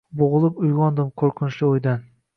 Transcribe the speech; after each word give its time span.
Boʻgʻilib 0.19 0.63
uygʻondim 0.67 1.13
qoʻrqinchli 1.23 1.69
oʻydan 1.71 2.05